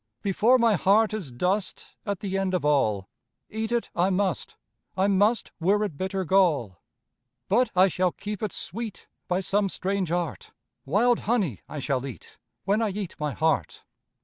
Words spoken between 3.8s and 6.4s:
I must, I must Were it bitter